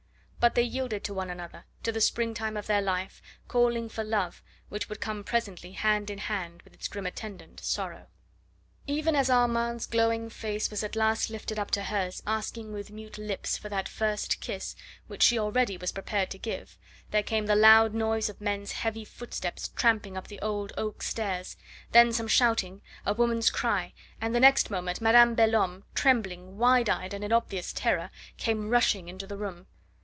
[0.41, 4.41] But they yielded to one another, to the springtime of their life, calling for Love,
[4.69, 8.07] which would come presently hand in hand with his grim attendant, Sorrow.
[8.87, 13.19] Even as Armand's glowing face was at last lifted up to hers asking with mute
[13.19, 14.75] lips for that first kiss
[15.05, 16.75] which she already was prepared to give,
[17.11, 21.55] there came the loud noise of men's heavy footsteps tramping up the old oak stairs,
[21.91, 27.13] then some shouting, a woman's cry, and the next moment Madame Belhomme, trembling, wide eyed,
[27.13, 29.67] and in obvious terror, came rushing into the room.